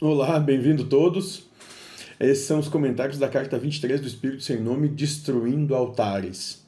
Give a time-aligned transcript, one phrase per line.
[0.00, 1.42] Olá, bem-vindo todos.
[2.20, 6.64] Esses são os comentários da carta 23 do Espírito Sem Nome, Destruindo Altares.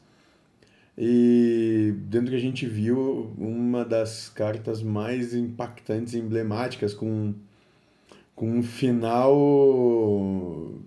[0.98, 7.32] E dentro que a gente viu uma das cartas mais impactantes e emblemáticas, com,
[8.34, 9.32] com um final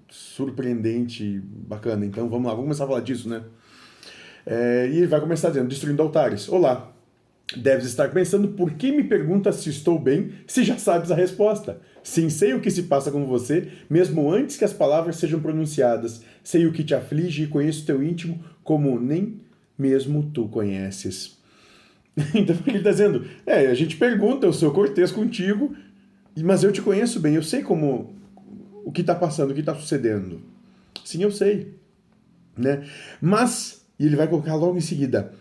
[0.10, 2.06] surpreendente, bacana.
[2.06, 3.42] Então vamos lá, vamos começar a falar disso, né?
[4.46, 6.50] É, e vai começar dizendo: Destruindo Altares.
[6.50, 6.94] Olá,
[7.56, 11.80] Deves estar pensando por que me pergunta se estou bem, se já sabes a resposta.
[12.04, 16.22] Sim, sei o que se passa com você, mesmo antes que as palavras sejam pronunciadas.
[16.44, 19.40] Sei o que te aflige e conheço teu íntimo como nem
[19.78, 21.42] mesmo tu conheces.
[22.36, 25.76] Então ele está dizendo: é, a gente pergunta, eu sou cortês contigo,
[26.44, 28.14] mas eu te conheço bem, eu sei como
[28.86, 30.42] o que está passando, o que está sucedendo.
[31.04, 31.74] Sim, eu sei.
[32.56, 32.86] Né?
[33.20, 35.34] Mas, e ele vai colocar logo em seguida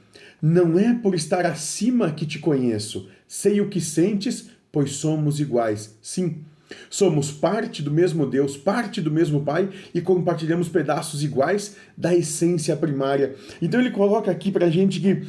[0.42, 3.08] não é por estar acima que te conheço.
[3.28, 5.96] Sei o que sentes, pois somos iguais.
[6.02, 6.40] Sim,
[6.88, 12.76] somos parte do mesmo Deus, parte do mesmo Pai e compartilhamos pedaços iguais da essência
[12.76, 13.34] primária.
[13.60, 15.24] Então ele coloca aqui pra gente que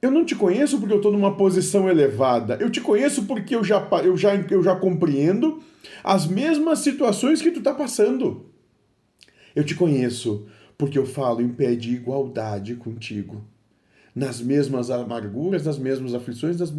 [0.00, 2.56] eu não te conheço porque eu estou numa posição elevada.
[2.60, 5.60] Eu te conheço porque eu já, eu já, eu já compreendo
[6.04, 8.46] as mesmas situações que tu está passando.
[9.54, 13.44] Eu te conheço porque eu falo em pé de igualdade contigo
[14.14, 16.72] nas mesmas amarguras, nas mesmas aflições, das,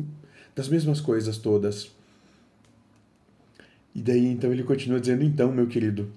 [0.56, 1.92] das mesmas coisas todas.
[3.94, 6.12] E daí então ele continua dizendo: então, meu querido,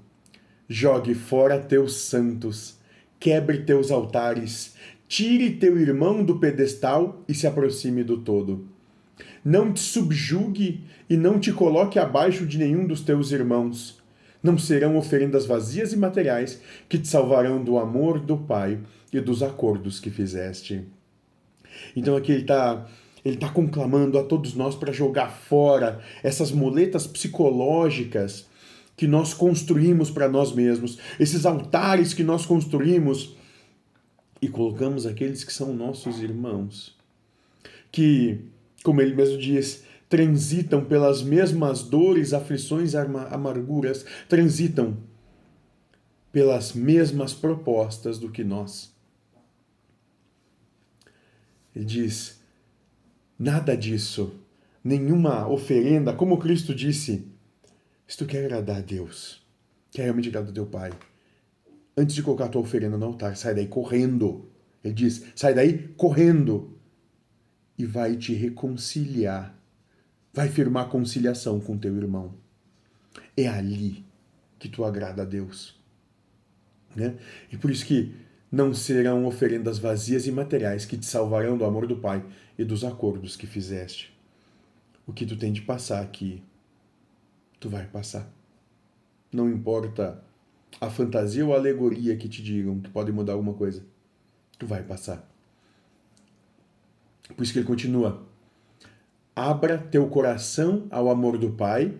[0.68, 2.78] jogue fora teus santos,
[3.18, 4.74] quebre teus altares,
[5.08, 8.66] tire teu irmão do pedestal e se aproxime do todo.
[9.44, 14.00] Não te subjugue e não te coloque abaixo de nenhum dos teus irmãos.
[14.42, 18.78] Não serão oferendas vazias e materiais que te salvarão do amor do Pai
[19.12, 20.84] e dos acordos que fizeste.
[21.94, 22.86] Então aqui ele está
[23.24, 28.46] ele tá conclamando a todos nós para jogar fora essas muletas psicológicas
[28.96, 33.36] que nós construímos para nós mesmos, esses altares que nós construímos
[34.40, 36.96] e colocamos aqueles que são nossos irmãos,
[37.90, 38.40] que,
[38.82, 44.98] como ele mesmo diz, transitam pelas mesmas dores, aflições, amarguras, transitam
[46.30, 48.92] pelas mesmas propostas do que nós.
[51.74, 52.41] Ele diz:
[53.42, 54.40] nada disso,
[54.84, 57.26] nenhuma oferenda, como Cristo disse,
[58.06, 59.44] se tu quer agradar a Deus,
[59.90, 60.92] quer realmente agradar a teu Pai,
[61.96, 64.48] antes de colocar a tua oferenda no altar, sai daí correndo.
[64.84, 66.78] Ele diz: sai daí correndo
[67.76, 69.58] e vai te reconciliar,
[70.32, 72.34] vai firmar conciliação com teu irmão.
[73.36, 74.04] É ali
[74.58, 75.80] que tu agrada a Deus.
[76.94, 77.16] Né?
[77.50, 78.14] E por isso que
[78.52, 82.22] não serão oferendas vazias e materiais que te salvarão do amor do Pai
[82.58, 84.14] e dos acordos que fizeste.
[85.06, 86.42] O que tu tem de passar aqui,
[87.58, 88.30] tu vai passar.
[89.32, 90.22] Não importa
[90.78, 93.82] a fantasia ou a alegoria que te digam que pode mudar alguma coisa,
[94.58, 95.26] tu vai passar.
[97.34, 98.22] Por isso que ele continua:
[99.34, 101.94] abra teu coração ao amor do Pai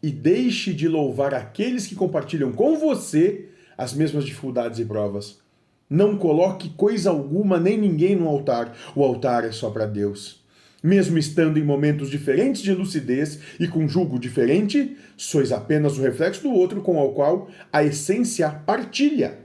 [0.00, 5.44] e deixe de louvar aqueles que compartilham com você as mesmas dificuldades e provas
[5.88, 8.76] não coloque coisa alguma nem ninguém no altar.
[8.94, 10.44] O altar é só para Deus.
[10.82, 16.42] Mesmo estando em momentos diferentes de lucidez e com julgo diferente, sois apenas o reflexo
[16.42, 19.38] do outro com o qual a essência partilha.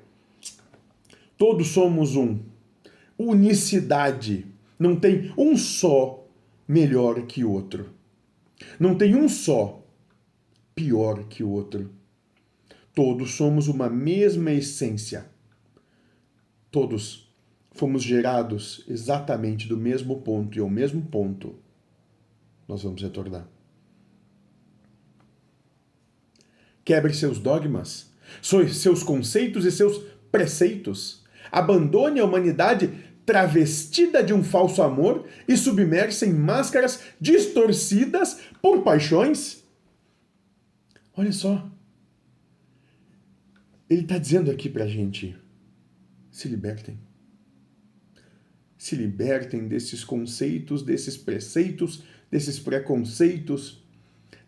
[1.38, 2.40] Todos somos um.
[3.18, 4.48] Unicidade.
[4.78, 6.28] Não tem um só
[6.68, 7.90] melhor que outro.
[8.80, 9.84] Não tem um só
[10.74, 11.92] pior que o outro.
[12.94, 15.26] Todos somos uma mesma essência
[16.72, 17.30] Todos
[17.74, 21.56] fomos gerados exatamente do mesmo ponto e ao mesmo ponto
[22.68, 23.46] nós vamos retornar.
[26.86, 28.12] Quebre seus dogmas,
[28.42, 30.02] seus conceitos e seus
[30.32, 31.24] preceitos.
[31.52, 32.88] Abandone a humanidade
[33.26, 39.64] travestida de um falso amor e submersa em máscaras distorcidas por paixões.
[41.16, 41.70] Olha só.
[43.90, 45.38] Ele está dizendo aqui para a gente
[46.42, 47.00] se libertem.
[48.78, 53.84] Se libertem desses conceitos, desses preceitos, desses preconceitos,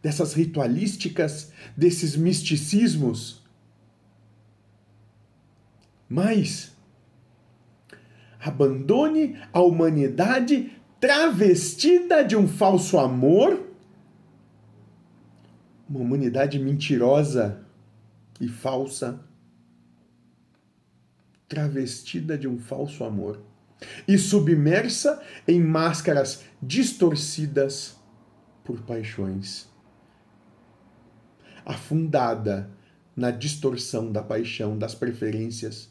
[0.02, 3.44] dessas ritualísticas, desses misticismos.
[6.10, 6.76] Mas
[8.40, 13.70] abandone a humanidade travestida de um falso amor,
[15.88, 17.64] uma humanidade mentirosa
[18.42, 19.24] e falsa
[21.54, 23.40] travestida de um falso amor
[24.08, 27.96] e submersa em máscaras distorcidas
[28.64, 29.72] por paixões.
[31.66, 32.70] afundada
[33.16, 35.90] na distorção da paixão, das preferências,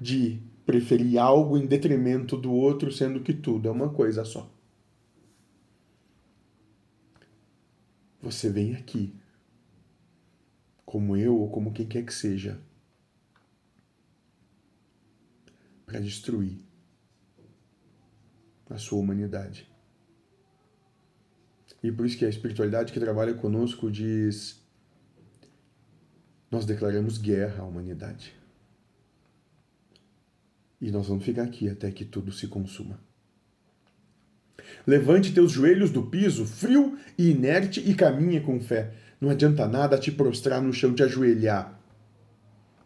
[0.00, 4.50] de preferir algo em detrimento do outro, sendo que tudo é uma coisa só.
[8.20, 9.14] Você vem aqui,
[10.84, 12.60] como eu ou como quem quer que seja,
[15.90, 16.56] para destruir
[18.70, 19.68] a sua humanidade.
[21.82, 24.62] E por isso que a espiritualidade que trabalha conosco diz:
[26.50, 28.34] nós declaramos guerra à humanidade.
[30.80, 32.98] E nós vamos ficar aqui até que tudo se consuma.
[34.86, 38.94] Levante teus joelhos do piso, frio e inerte, e caminhe com fé.
[39.20, 41.78] Não adianta nada te prostrar no chão, te ajoelhar.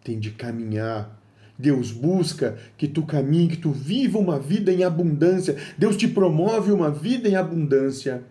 [0.03, 1.23] Tem de caminhar.
[1.59, 5.57] Deus busca que tu caminhe, que tu viva uma vida em abundância.
[5.79, 8.25] Deus te promove uma vida em abundância.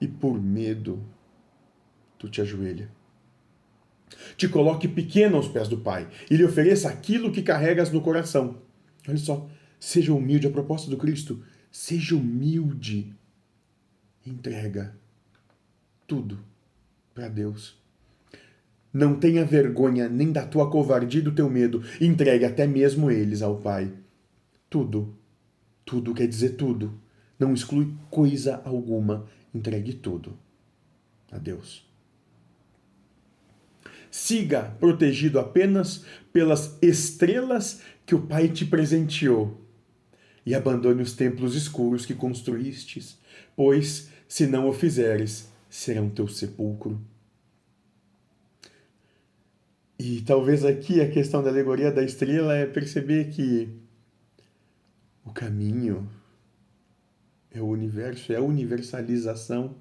[0.00, 1.02] E por medo,
[2.18, 2.88] tu te ajoelha
[4.36, 8.58] te coloque pequeno aos pés do Pai e lhe ofereça aquilo que carregas no coração.
[9.08, 9.48] Olha só,
[9.78, 13.14] seja humilde, a proposta do Cristo, seja humilde.
[14.26, 14.94] Entrega
[16.06, 16.38] tudo
[17.14, 17.79] para Deus.
[18.92, 21.82] Não tenha vergonha nem da tua covardia e do teu medo.
[22.00, 23.92] Entregue até mesmo eles ao Pai.
[24.68, 25.14] Tudo.
[25.84, 26.92] Tudo quer dizer tudo.
[27.38, 29.26] Não exclui coisa alguma.
[29.54, 30.36] Entregue tudo
[31.30, 31.88] a Deus.
[34.10, 39.60] Siga protegido apenas pelas estrelas que o Pai te presenteou.
[40.44, 43.18] E abandone os templos escuros que construístes,
[43.54, 47.00] pois, se não o fizeres, serão teu sepulcro.
[50.02, 53.68] E talvez aqui a questão da alegoria da estrela é perceber que
[55.22, 56.10] o caminho
[57.50, 59.76] é o universo, é a universalização.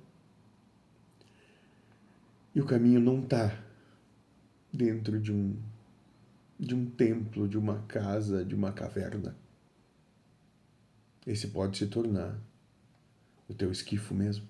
[2.54, 3.63] E o caminho não está
[4.74, 5.56] dentro de um
[6.60, 9.38] de um templo, de uma casa, de uma caverna.
[11.25, 12.38] Esse pode se tornar
[13.48, 14.45] o teu esquifo mesmo.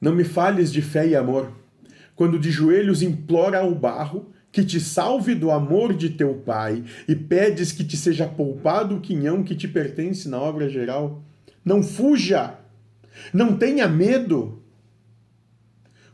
[0.00, 1.52] Não me fales de fé e amor,
[2.16, 7.14] quando de joelhos implora ao barro que te salve do amor de teu pai e
[7.14, 11.22] pedes que te seja poupado o quinhão que te pertence na obra geral.
[11.64, 12.58] Não fuja!
[13.32, 14.62] Não tenha medo.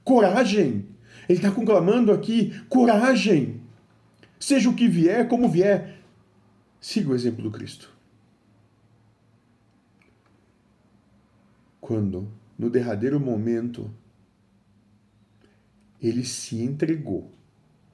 [0.03, 0.89] Coragem.
[1.29, 3.61] Ele está conclamando aqui: coragem.
[4.39, 5.99] Seja o que vier, como vier.
[6.81, 7.91] Siga o exemplo do Cristo.
[11.81, 12.29] Quando,
[12.59, 13.93] no derradeiro momento,
[16.01, 17.33] ele se entregou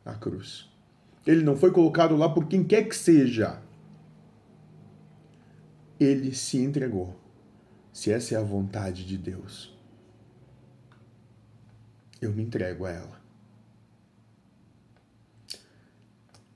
[0.05, 0.71] à cruz.
[1.27, 3.63] Ele não foi colocado lá por quem quer que seja.
[5.99, 7.23] Ele se entregou
[7.93, 9.77] se essa é a vontade de Deus,
[12.21, 13.21] eu me entrego a ela.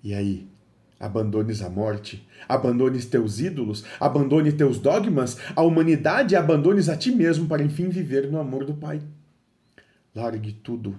[0.03, 0.49] E aí,
[0.99, 7.11] abandones a morte, abandones teus ídolos, abandone teus dogmas, a humanidade e abandones a ti
[7.11, 9.03] mesmo para enfim viver no amor do Pai.
[10.15, 10.99] Largue tudo,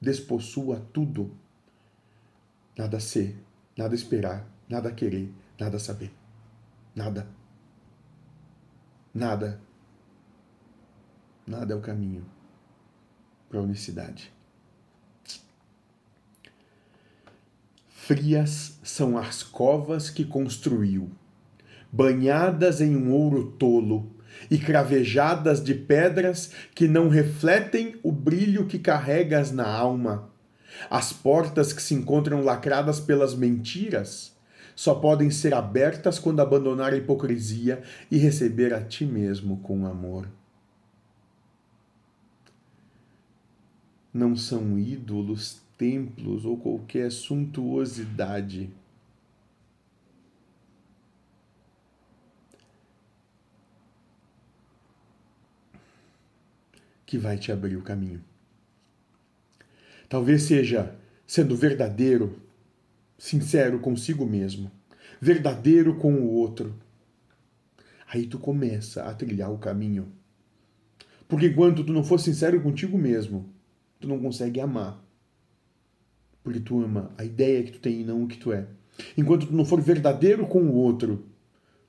[0.00, 1.30] despossua tudo.
[2.76, 3.36] Nada ser,
[3.76, 6.12] nada esperar, nada querer, nada saber.
[6.94, 7.26] Nada.
[9.14, 9.60] Nada
[11.48, 12.26] Nada é o caminho
[13.48, 14.30] para a unicidade.
[18.08, 21.10] Frias são as covas que construiu,
[21.92, 24.10] banhadas em um ouro tolo
[24.50, 30.30] e cravejadas de pedras que não refletem o brilho que carregas na alma.
[30.88, 34.34] As portas que se encontram lacradas pelas mentiras
[34.74, 40.26] só podem ser abertas quando abandonar a hipocrisia e receber a ti mesmo com amor.
[44.18, 48.68] não são ídolos, templos ou qualquer suntuosidade.
[57.06, 58.22] Que vai te abrir o caminho.
[60.08, 60.94] Talvez seja
[61.26, 62.42] sendo verdadeiro,
[63.16, 64.70] sincero consigo mesmo,
[65.20, 66.74] verdadeiro com o outro.
[68.06, 70.12] Aí tu começa a trilhar o caminho.
[71.28, 73.46] Porque enquanto tu não for sincero contigo mesmo,
[74.00, 75.07] tu não consegue amar.
[76.48, 78.66] Porque tu ama a ideia que tu tem e não o que tu é.
[79.18, 81.26] Enquanto tu não for verdadeiro com o outro,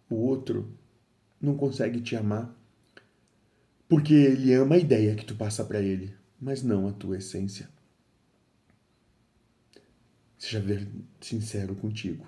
[0.09, 0.69] o outro
[1.39, 2.53] não consegue te amar.
[3.87, 7.69] Porque ele ama a ideia que tu passa para ele, mas não a tua essência.
[10.37, 10.85] Seja ver,
[11.21, 12.27] sincero contigo,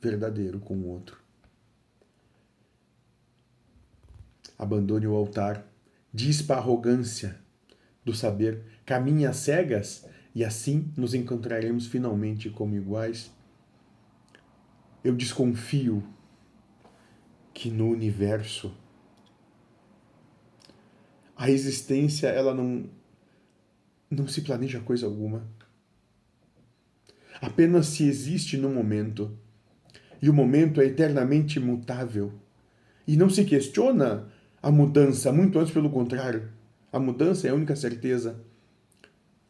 [0.00, 1.18] verdadeiro com o outro.
[4.58, 5.70] abandone o altar,
[6.12, 7.38] dispa a arrogância
[8.02, 13.30] do saber, caminhe às cegas e assim nos encontraremos finalmente como iguais.
[15.02, 16.02] Eu desconfio
[17.54, 18.72] que no universo
[21.36, 22.90] a existência ela não
[24.10, 25.46] não se planeja coisa alguma.
[27.40, 29.38] Apenas se existe no momento.
[30.20, 32.32] E o momento é eternamente mutável.
[33.06, 34.28] E não se questiona
[34.62, 36.48] a mudança, muito antes pelo contrário.
[36.92, 38.42] A mudança é a única certeza.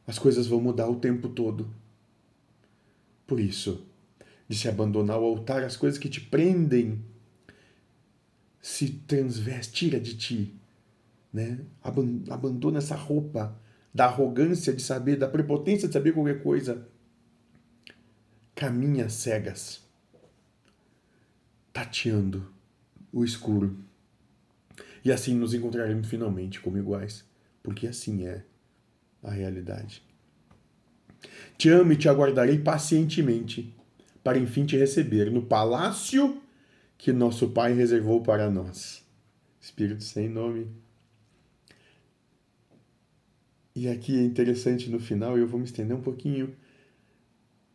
[0.08, 1.70] As coisas vão mudar o tempo todo.
[3.26, 3.86] Por isso,
[4.48, 7.04] de se abandonar o altar, as coisas que te prendem
[8.58, 10.54] se transveste, tira de ti,
[11.30, 11.60] né?
[12.30, 13.54] Abandona essa roupa
[13.92, 16.88] da arrogância de saber, da prepotência de saber qualquer coisa.
[18.54, 19.82] Caminha cegas,
[21.70, 22.50] tateando
[23.12, 23.76] o escuro.
[25.04, 27.26] E assim nos encontraremos finalmente como iguais,
[27.62, 28.47] porque assim é
[29.22, 30.02] a realidade.
[31.56, 33.74] Te amo e te aguardarei pacientemente,
[34.22, 36.40] para enfim te receber no palácio
[36.96, 39.04] que nosso Pai reservou para nós.
[39.60, 40.68] Espírito sem nome.
[43.74, 46.54] E aqui é interessante no final, eu vou me estender um pouquinho,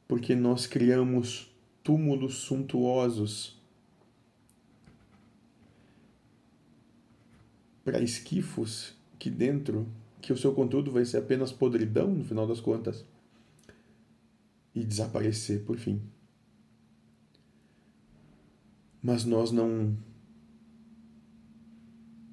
[0.08, 1.50] porque nós criamos
[1.82, 3.58] túmulos suntuosos
[7.84, 9.88] para esquifos que dentro,
[10.24, 13.06] que o seu conteúdo vai ser apenas podridão no final das contas
[14.74, 16.02] e desaparecer por fim.
[19.02, 19.98] Mas nós não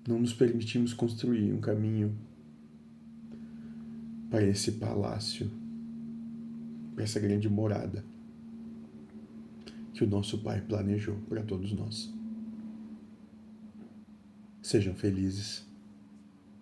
[0.06, 2.16] não nos permitimos construir um caminho
[4.30, 5.50] para esse palácio,
[6.94, 8.04] para essa grande morada
[9.92, 12.08] que o nosso Pai planejou para todos nós.
[14.62, 15.68] Sejam felizes.